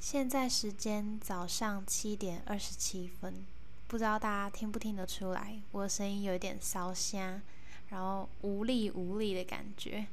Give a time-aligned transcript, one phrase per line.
[0.00, 3.44] 现在时间早上七点二十七分，
[3.86, 7.42] 不知道大家听不听得出来，我的声音有点烧瞎，
[7.90, 10.06] 然后无力无力的感觉。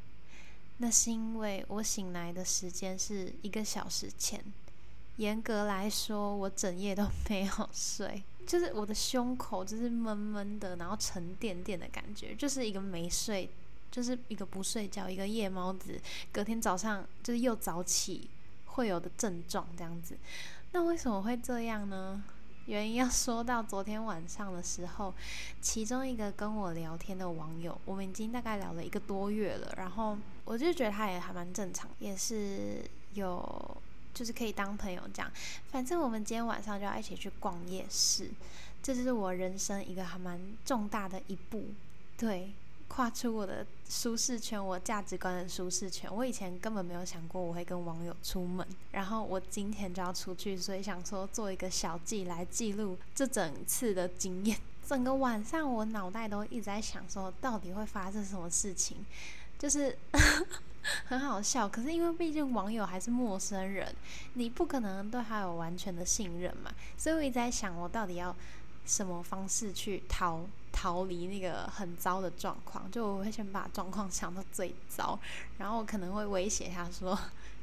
[0.79, 4.43] 那是因为我醒来的时间是一个小时前，
[5.15, 13.49] 严格来说，我整夜都没有睡，就是我的胸口就是闷闷的，然后沉甸甸的感觉，就是一个没睡，
[13.89, 15.97] 就是一个不睡觉，一个夜猫子，
[16.33, 18.29] 隔天早上就是又早起
[18.77, 20.15] 会有的症状这样子。
[20.71, 22.23] 那为什么会这样呢？
[22.67, 25.13] 原因要说到昨天晚上的时候，
[25.59, 30.15] 其中一个跟我聊天的网友，我们已经大概聊了一个多月了，然后
[30.45, 32.83] 我就觉得他也还蛮正常，也是
[33.15, 33.77] 有
[34.13, 35.31] 就是可以当朋友这样。
[35.71, 38.29] 反正我们今天晚上就要一起去逛夜市，
[38.83, 41.63] 这就是我人生一个还蛮重大的一步，
[42.17, 42.51] 对。
[42.87, 46.13] 跨出我的舒适圈，我价值观的舒适圈。
[46.13, 54.57] 我以前根本没有想过我会跟网友出门，然后我今天就要出去，所以想说做一个小记来记录这整次的经验。
[54.87, 59.05] 整个晚上我脑袋都一直在想说，到底会发生什么事情，
[59.59, 59.95] 就是
[61.05, 61.67] 很好笑。
[61.67, 63.93] 可是因为毕竟网友还是陌生人，
[64.33, 68.35] 你不可能对他有完全的信任嘛，所以我一直在想，我到底要
[68.85, 70.45] 什么方式去逃。
[70.79, 75.17] 逃离那个很糟的状况，就我会先把状况想到最糟，
[75.57, 77.17] 然后我可能会威胁他说：“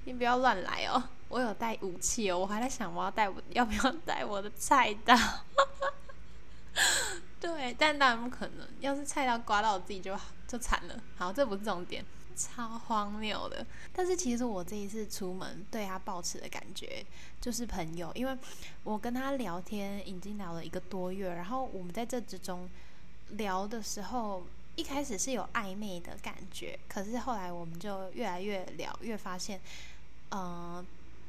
[0.04, 5.14] 你不要乱来哦，我有带武器哦。”我还在想我要带要不要带我的菜刀，
[7.38, 8.66] 对，但当然不可能。
[8.80, 10.18] 要是菜刀刮到我自己就
[10.48, 11.00] 就惨了。
[11.16, 13.64] 好，这不是重点，超荒谬的。
[13.92, 17.06] 但是其实我这一次出门对他抱持的感觉
[17.40, 18.36] 就是朋友，因为
[18.82, 22.68] 我跟他聊天已经聊了一个多月，然后我们在这之中。
[23.30, 24.44] 聊的时候，
[24.76, 29.60] 一开始是有暧昧的感觉，可是后来我们就越来越聊，越发现，
[30.30, 30.84] 嗯，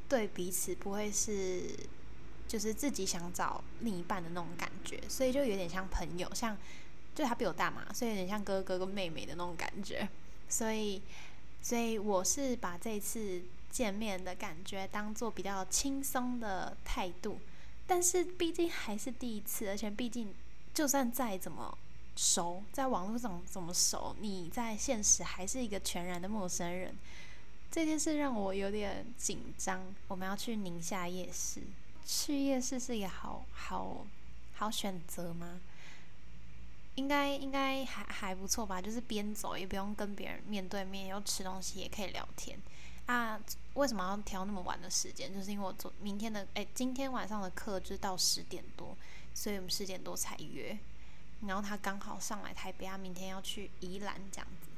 [0.08, 1.62] 对彼此不会是，
[2.46, 6.56] 就是自己想找另一半的那种感觉，所以就有点像朋友，像，
[7.14, 10.08] 就他比我大嘛，所以有点像哥哥跟妹妹的那种感觉，
[10.48, 11.02] 所以，
[11.62, 17.38] 所以我是把这次见面的感觉当做比较轻松的态度，
[17.86, 20.34] 但是毕竟还是第一次，而且毕竟
[20.74, 21.76] 就算再怎么。
[22.16, 24.16] 熟，在网络上怎么熟？
[24.18, 26.96] 你在现实还是一个全然的陌生人，
[27.70, 29.94] 这件事让我有点紧张。
[30.08, 31.60] 我们要去宁夏夜市，
[32.06, 34.06] 去夜市是一个好好
[34.54, 35.60] 好选择吗？
[36.94, 42.58] 应该应该还还不错吧，就是边走也不用跟别人面对面，又吃东西也可以聊天
[43.04, 43.38] 啊。
[43.74, 45.30] 为什么要挑那么晚的时间？
[45.34, 48.96] 就是因为我昨明天的哎，今天晚上的课就是到十点多，
[49.34, 50.78] 所以我们十点多才约。
[51.42, 54.68] 然后他刚好上来台北，他明天要去宜兰这样子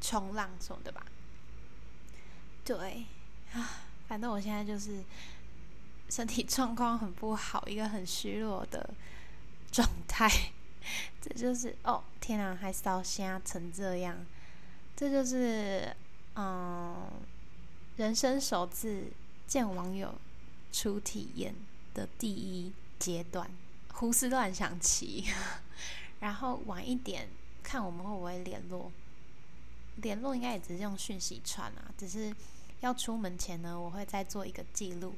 [0.00, 1.04] 冲浪什么的吧？
[2.64, 3.06] 对
[3.52, 5.02] 啊，反正我现在就是
[6.08, 8.90] 身体状况很不好，一个很虚弱的
[9.72, 10.30] 状态。
[11.20, 14.24] 这就是 哦，天啊，还烧瞎成这样，
[14.96, 15.94] 这就是
[16.36, 17.10] 嗯，
[17.96, 19.10] 人生首次
[19.46, 20.14] 见网友
[20.72, 21.54] 初体验
[21.92, 23.50] 的第一阶段。
[23.98, 25.24] 胡思乱想起，
[26.20, 27.28] 然后晚一点
[27.64, 28.92] 看我们会不会联络。
[29.96, 32.32] 联络应该也只是用讯息传啊，只是
[32.78, 35.16] 要出门前呢，我会再做一个记录，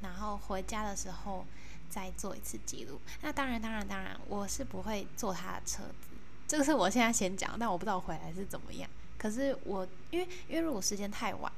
[0.00, 1.44] 然后回家的时候
[1.90, 3.00] 再做一次记录。
[3.22, 6.10] 那当然，当然，当然，我是不会坐他的车子，
[6.46, 8.88] 这个是我现在先讲，但我不知道回来是怎么样。
[9.18, 11.52] 可是我因为因为如果时间太晚。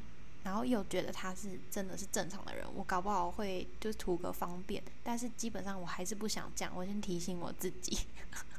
[0.46, 6.72] 然后又觉得他是真的是正常的人，我搞不好会就图个方便，但是基本上我还是不想讲。
[6.76, 7.98] 我先提醒我自己，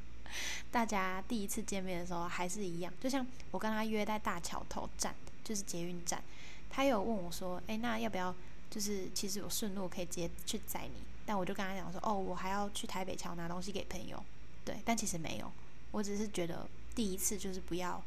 [0.70, 5.16] 大家第一次见面的时候还是一样，就像我跟他约在大桥头站，
[5.46, 6.22] 就是捷运站，
[6.70, 8.36] 他有问我说：“哎，那要不要
[8.70, 14.22] 就是其实我顺路可以直接去载你？”但我就跟他讲说：“哦，我还要去台北桥拿东西给朋友。”
[14.66, 15.50] 对，但其实没有，
[15.92, 18.04] 我只是觉得第一次就是不要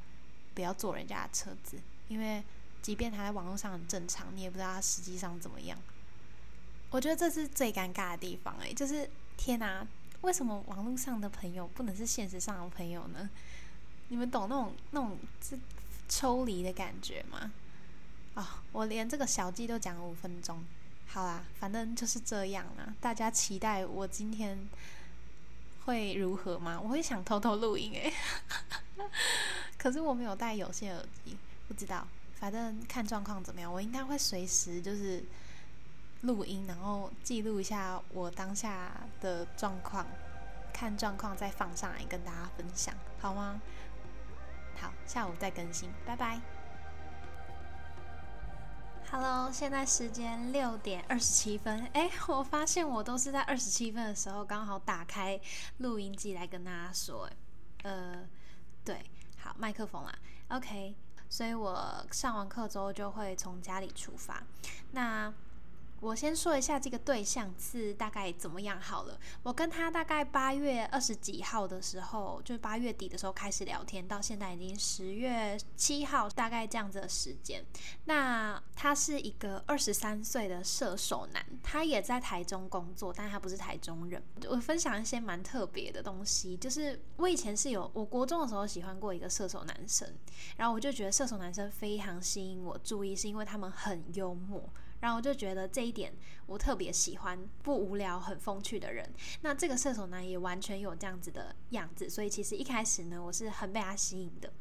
[0.55, 2.45] 不要坐人家的车子，因为。
[2.83, 5.79] 即便他在网络上很正常，你也不知道他实际上怎么样。
[6.91, 9.87] 我觉得这是最尴尬的地方哎，就是天哪，
[10.23, 13.31] 为什么网络上的朋友不能是现实上的朋友呢？
[14.09, 15.57] 你们懂那种那种是
[16.09, 17.53] 抽离的感觉吗？
[18.35, 20.65] 啊，我连这个小记都讲了五分钟，
[21.07, 22.93] 好啦，反正就是这样啦。
[23.01, 24.69] 大家期待我今天
[25.85, 26.81] 会如何吗？
[26.81, 28.13] 我会想偷偷录音诶，
[29.79, 31.37] 可是我没有带有线耳机，
[31.69, 32.07] 不知道。
[32.41, 35.23] 反正看状况怎么样，我应该会随时就是
[36.23, 40.07] 录音，然后记录一下我当下的状况，
[40.73, 43.61] 看状况再放上来跟大家分享，好吗？
[44.81, 46.41] 好，下午再更新，拜拜。
[49.11, 51.87] Hello，现在时间六点二十七分。
[51.93, 55.39] 哎，我发现我都是在二十七分的时候刚好打开
[55.79, 57.29] 录音机来跟大家说。
[57.83, 58.27] 呃，
[58.83, 59.05] 对，
[59.37, 60.95] 好，麦克风啦，OK。
[61.31, 64.43] 所以我上完课之后就会从家里出发。
[64.91, 65.33] 那
[66.01, 69.19] 我先说一下这个对象是大概怎么样好了。
[69.43, 77.63] 我跟他大概八月二十几号的时候，就是八月底的时候开始聊天，到现在已经十月七号，大概这样子的时间。
[78.07, 84.23] 那他是一个二十三岁的射手男，他也在台中工作，但他不是台中人。
[84.49, 90.11] 我分享一些蛮特别的东西，就是我以前是有我国中的时候喜欢过一个射手男生，
[90.57, 94.67] 然后我就觉得射手男生非常吸引我注意，是因为他们很幽默。
[95.01, 96.13] 然后我就觉得这一点
[96.47, 99.13] 我特别喜欢，不无聊、很风趣的人。
[99.43, 104.53] 那这个射手男也完全有这样子的样子，所以其实一开始呢，我是很被他吸引的。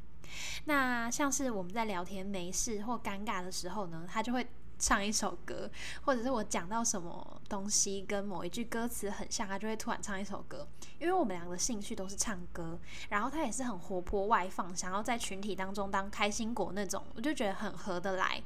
[0.65, 4.47] 那像是我们在聊天没事或尴尬的时候呢，他就会
[4.77, 5.69] 唱一首歌，
[6.03, 10.67] 或者是我讲到什么东西跟某一句歌词很像，他就会突然唱一首歌。
[10.99, 18.41] 因为我们两个兴趣都是唱歌，然后他也是很活泼外放，想要在群体当中当开心果那种，我就觉得很合得来，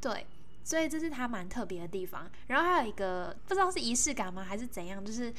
[0.00, 0.26] 对。
[0.64, 5.32] 所以这是他蛮特别的地方，然后还有一个不知道是仪式感吗，还是怎样，就是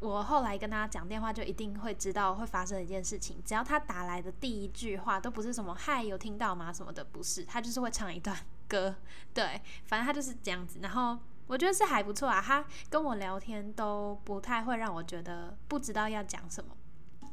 [0.00, 3.36] 我后来跟他讲电话，就一定会知道会发生一件事情。
[3.44, 8.36] 只要他打来的第一句话都不是什么“嗨，有听到吗”什么的，不是，他就是会唱一段
[8.66, 8.96] 歌，
[9.34, 10.78] 对，反正他就是这样子。
[10.82, 16.74] 然后我觉得是还不错啊，他跟我聊天都不太会让我觉得不知道要讲什么。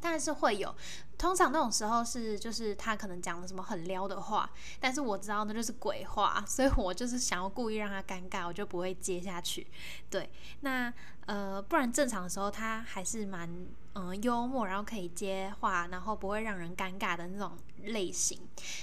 [0.02, 0.74] 但是会有，
[1.20, 4.50] 通常那种时候是就是他可能讲了什么很撩的话，
[4.80, 9.66] 但是我知道那就是鬼话，所以我就是想要故意让他尴尬，我就不会接下去。
[10.08, 10.30] 对，
[10.60, 10.90] 那
[11.26, 13.48] 呃，不然正常的时候他还是蛮
[13.92, 17.52] 嗯幽默，然后可以接话，然后不会让人尴尬的那种。
[17.84, 18.38] 类型，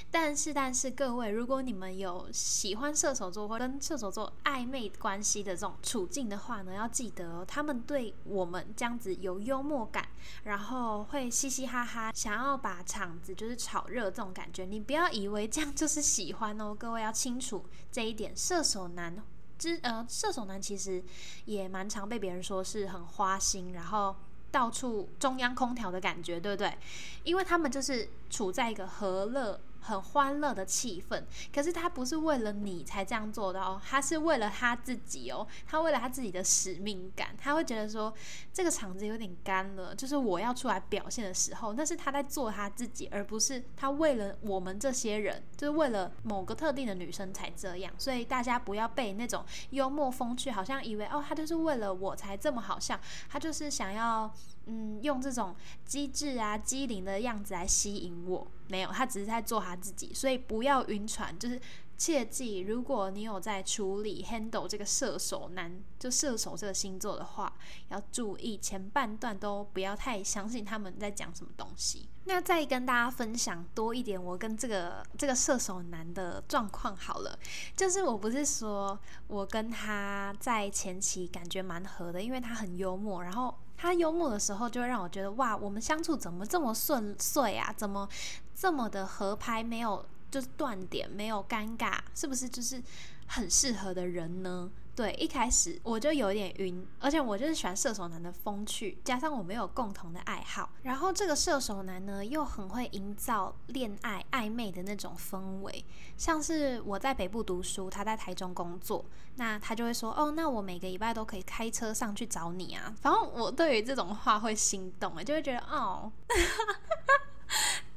[0.09, 10.07] 但是但是各位，如果你们有喜欢射手座或跟射手座暧昧关系的这种处境的话呢，要记得他们对我们这样子有幽默感，
[10.45, 18.35] 然后会嘻嘻哈哈，想要把场子就是炒热这种感觉，你不要以为这样就是喜欢哦，各位要清楚这一点。
[18.35, 19.15] 射手男
[19.57, 21.01] 之呃，射手男其实
[21.45, 24.13] 也蛮常被别人说是很花心，然后。
[24.49, 26.77] 到处中央空调的感觉，对不对？
[27.23, 29.59] 因为他们就是处在一个和乐。
[29.81, 38.13] 很欢乐的气氛，可是他不是为了你才这样做的哦，他是为了他自己哦，他为了他自己的使命感，他会觉得说
[38.53, 54.31] 这个场子有点干了，就是我要出来表现的时候，那是他在做他自己，而不是他为了我们这些人，就是为了某个特定的女生才这样，所以大家不要被那种幽默风趣，好像以为哦，他就是为了我才这么好笑，他就是想要。
[54.69, 61.59] 嗯，用这种机智啊、机灵的样子来吸引我，没有，他只是在做他自己，所以不要晕船，就是
[61.97, 67.51] 切记，如果你有在处理 handle 这个射手男，就射手这个星座的话，
[67.89, 72.07] 要注意前半段都不要太相信他们在讲什么东西。
[72.25, 77.37] 那再跟大家分享多一点，我跟这个这个射手男的状况好了，
[77.75, 83.53] 就是我不是说我跟他在前期感觉蛮合的，因为他很幽默，然后。
[83.79, 87.71] 他幽默的时候，就会让我觉得哇，我们相处怎么这么顺遂啊？
[87.77, 88.09] 怎么
[88.55, 89.63] 这么的合拍？
[89.63, 92.81] 没有就是断点，没有尴尬，是不是就是
[93.27, 94.69] 很适合的人呢？
[94.95, 105.85] 对，一开始我就有点晕，而且我就是喜欢射手男的风趣，加上我们有共同的爱好，然后这个射手男呢又很会营造恋爱暧昧的那种氛围，
[106.17, 109.05] 像是我在北部读书，他在台中工作，
[109.35, 116.11] 那他就会说，哦，那我每个礼拜都可以开车上去找你啊，反正我对于这种话会心动，就会觉得哦，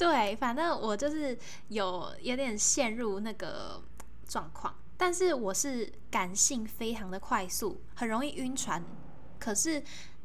[0.00, 1.38] 对，反正我就是
[1.68, 3.82] 有有点陷入那个
[4.26, 4.74] 状况。
[4.96, 8.82] 但是我是感性非常的快速，很容易晕船。
[9.38, 9.82] 可是，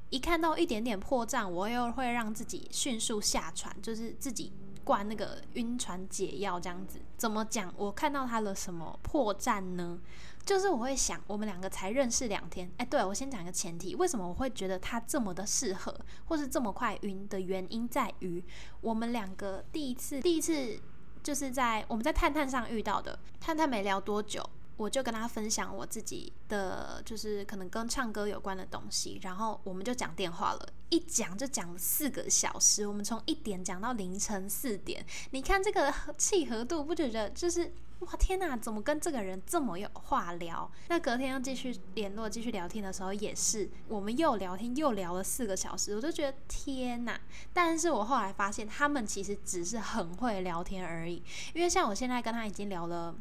[0.10, 4.53] 一看到一点点破绽，我又会让自己迅速下船，就是自己
[4.86, 7.01] 灌那个晕船解药这样子。
[7.17, 7.74] 怎么讲？
[7.75, 10.00] 我看到他了什么破绽呢？
[10.46, 12.72] 就是我会想，我们两个才认识两天。
[12.78, 18.44] 哎，对我先讲一个前提，为什么我会觉得他这么的适合，或是这么快晕的原因在于，
[18.82, 20.80] 我们两个第一次第一次
[21.24, 24.48] 就是在我们在探探上遇到的，探探没聊多久。
[24.78, 35.06] 我就跟他分享我自己的，就是可能跟唱歌有关的东西，然后我们就讲电话了，一讲就讲了四个小时，我们从一点讲到凌晨四点。
[35.32, 40.70] 你看这个契合度，不觉得就是哇天哪，怎么跟这个人这么有话聊？
[40.90, 47.20] 那隔天要继续联络、继续聊天的时候，也是我们又聊天又聊了四个小时，我就觉得天哪！
[47.54, 51.24] 但是我后来发现，他们其实只是很会聊天而已，
[51.54, 53.16] 因为像我现在跟他已经聊了。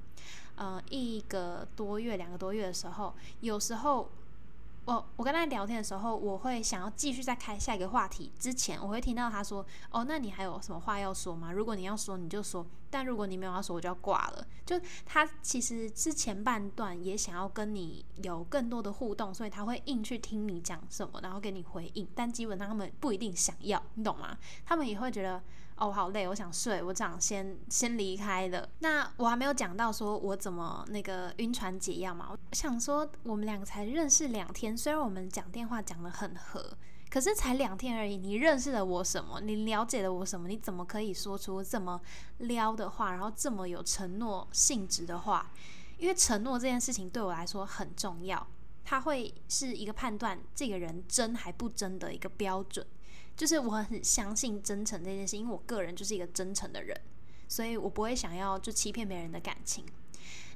[0.57, 4.11] 呃一个多月、两个多月的时候，有时候。
[4.87, 8.31] 我我跟他聊天的时候，我会想要继续再开下一个话题。
[8.39, 11.51] 之前我会听到他说：“哦，那你还有什么话要说吗？
[11.51, 12.63] 如果你要说，你就说；
[12.95, 22.09] 但如果你没有要说，我就要挂了。”就他其实之前半段也想要跟你有更多的互动，所以他会硬去听你讲什么，然后给你回应。
[22.15, 24.39] 但基本上他们不一定想要，你懂吗？
[24.65, 25.43] 他们也会觉得。
[25.77, 28.69] 哦，好累，我想睡，我想先先离开了。
[28.79, 32.29] 那我还没有讲到说我怎么那个晕船解药嘛？
[32.31, 36.79] 我想说，我们两个才认识两天，虽然我们讲电话讲得很合，
[37.15, 38.17] 可是才两天而已。
[38.17, 39.41] 你认识了我什么？
[39.41, 40.49] 你了解了我什么？
[40.49, 42.01] 你怎么可以说出这么
[42.39, 45.53] 撩的话，然后这么有承诺性质的话？
[45.97, 48.45] 因为承诺这件事情对我来说很重要，
[48.85, 52.85] 它会是一个判断这个人真还不真的一个标准。
[53.37, 57.01] 就是我很相信真诚这件事，因为我个人就是一个真诚的人，
[57.47, 59.87] 所以我不会想要就欺骗别人的感情。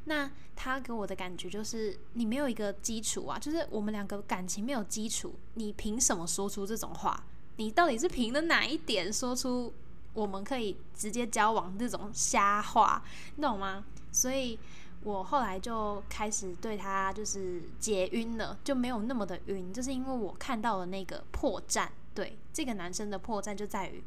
[0.09, 7.23] 那他给我的感觉就是，你没有一个基础啊，就是我们两个感情没有基础，你凭什么说出这种话？
[7.57, 9.73] 你到底是凭的哪一点说出
[10.15, 13.05] 我们可以直接交往这种瞎话？
[13.37, 13.85] 你懂吗？
[14.11, 14.59] 所以
[15.03, 21.87] 我后来就开始对他就是解晕了，就没有那么的晕，就是因为我看到了那个破绽。
[22.15, 24.03] 对这个男生的破绽就在于，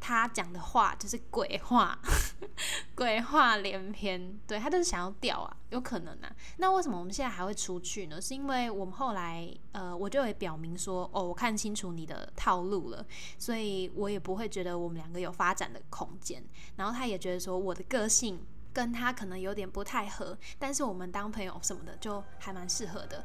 [0.00, 1.98] 他讲的话就是鬼话，
[2.96, 4.40] 鬼话连篇。
[4.46, 6.32] 对他就是想要钓啊，有可能啊。
[6.56, 8.20] 那为什么我们现在还会出去呢？
[8.20, 13.04] 是因为我们后来呃，我就会表明说，哦，我看清楚你的套路了，
[13.38, 16.42] 所以我也不会觉得我们两个有发展的空间。
[16.76, 23.24] 然后他也觉得说，我的个性跟他可能有点不太合，但是我们当朋友什么的就还蛮适合的。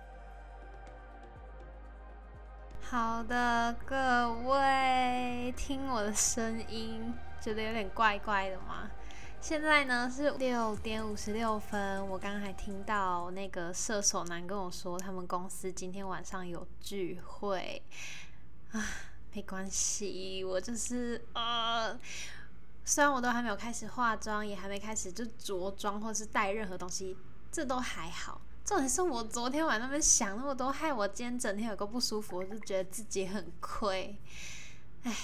[2.87, 7.11] 好的，各位，听我的声音
[7.41, 8.91] 觉得有点怪怪的吗？
[9.41, 17.81] 现在呢是六点五十六分，我刚刚还听到那个射手男跟我说，他们公司今天晚上有聚会
[18.71, 18.85] 啊，
[19.33, 21.99] 没关系，我就是呃，
[22.85, 27.17] 虽然我都还没有开始化妆，也还没开始就着装或是带任何东西，
[27.51, 28.39] 这都还好。
[28.65, 34.17] 重点是我昨天晚上那边想那么多，害我今天整天有个不舒服，我就觉得自己很亏。
[35.03, 35.15] 唉，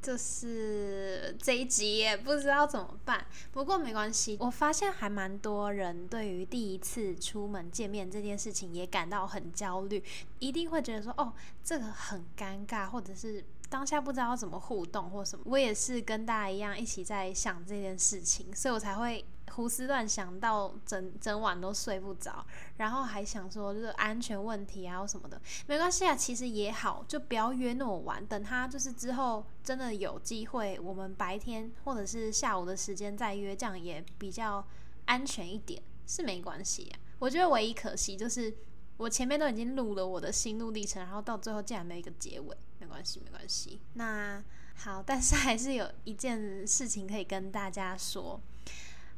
[0.00, 3.26] 就是这一集也不知道怎么办。
[3.50, 10.00] 不过没关系，我发现还蛮多人对于第一次出门见面这件事情也感到很焦虑，
[10.38, 11.32] 一定会觉得说哦，
[11.64, 15.44] 这个很尴尬，或者是当下不知道要怎么互动或什么。
[15.48, 19.24] 我也是跟大家一样一起在想这件事情，所以我才会。
[19.54, 22.44] 胡思乱想到整整晚都睡不着，
[22.78, 34.66] 然后还想说就是安全问题啊什么的，没关系啊，其实也好，就不要约那么晚，等他就是之后真的有机会，我们白天或者是下午的时间再约，这样也比较
[35.04, 36.98] 安全一点，是没关系啊。
[37.18, 38.54] 我觉得唯一可惜就是
[38.96, 43.80] 我前面都已经录了我的心路历程，然后到最后竟然没有一个结尾，没关系，没关系。
[43.92, 44.42] 那
[44.76, 48.40] 好，但是还是有一件事情可以跟大家说。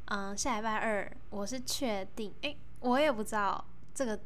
[0.05, 4.19] 嗯，下礼拜二我是确定，诶，我也不知道这个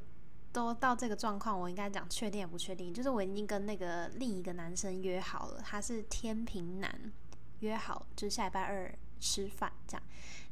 [0.51, 2.93] 都到这个状况，我应该讲确定也不确定。
[2.93, 7.11] 就是我已经跟那个另一个男生约好了，他是天平男，
[7.59, 10.03] 约好就是下礼拜二吃饭这样。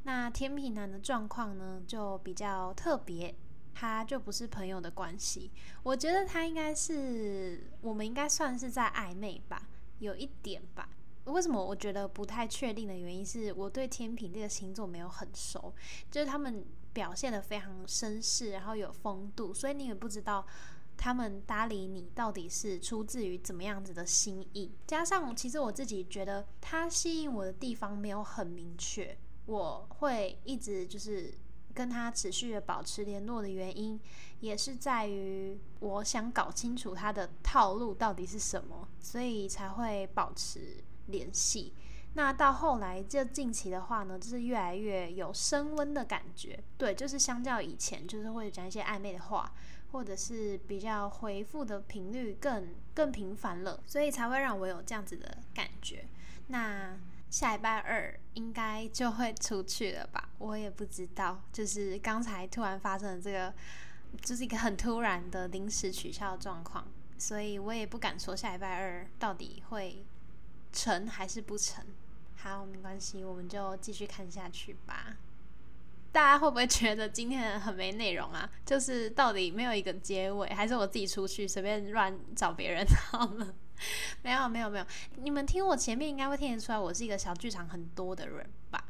[0.04, 3.36] 那天平男的状况呢，就比较特别，
[3.76, 5.52] 他就不是朋友的关系，
[5.84, 9.68] 我觉得他应该是我们应该算是在暧昧吧，
[10.00, 10.88] 有一点吧。
[11.28, 15.74] 为什么我觉得不太确定的原因是我对天平这个星座没有很熟，
[16.10, 20.46] 就是他们表现的非常绅士，然后有风度，所以你也不知道
[20.96, 24.72] 他们搭理你到底是出自于怎么样子的心意。
[24.88, 31.34] 加上其实我自己觉得他吸引我的地方没有很明确，我会一直就是
[31.74, 34.00] 跟他持续的保持联络的原因，
[34.40, 40.84] 也是在于我想搞清楚他的套路到底是什么，所以才会保持。
[41.08, 41.74] 联系，
[42.14, 46.64] 那到后来这近期的话呢，就是越来越有升温的感觉。
[46.78, 49.54] 对，就是相较以前，就是会讲一些暧昧的话，
[49.92, 56.06] 或者是比较回复的频率更更频繁了，所以才会让我有这样子的感觉。
[56.48, 56.98] 那
[57.30, 60.30] 下礼拜二应该就会出去了吧？
[60.40, 63.54] 我也不知道，就是刚才突然发生的这个，
[64.22, 66.88] 就是一个很突然的临时取消状况，
[67.18, 70.04] 所以我也不敢说下礼拜二到底会。
[70.78, 71.84] 成还是不成？
[72.36, 75.18] 好，没关系，我们就继续看下去吧。
[76.12, 78.50] 大家会不会觉得今天很没内容啊？
[78.64, 83.54] 就是到底没有一个结尾，还是我自己出去随便乱找别人 好了？
[84.22, 84.86] 没有，没有，没有。
[85.16, 88.84] 你们听我前面应该会听得出来，我是一个小剧场很多的人吧？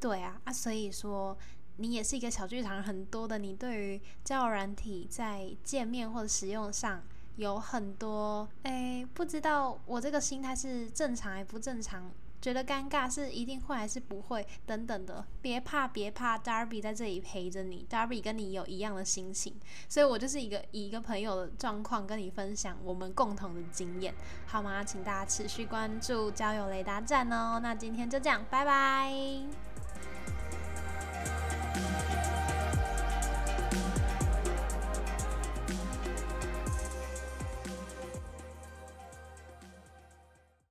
[0.00, 1.36] 对啊，啊，所以说
[1.76, 7.02] 你也是一个小剧场很多的，你对于交友软体在见面或者使用上
[7.36, 12.10] 有很多，哎，不知道我这个心态是正常还不正常？
[12.38, 19.54] 觉得尴尬是一定会还是不会等等的，别怕别怕，Darby 在这里陪着你，Darby 跟你有一样的心情，
[19.88, 24.14] 所以我就是一个以一个朋友的状况跟你分享我们共同的经验，
[24.46, 24.84] 好吗？
[24.84, 27.58] 请大家持续关注交友雷达站哦。
[27.60, 29.65] 那今天就这样，拜拜。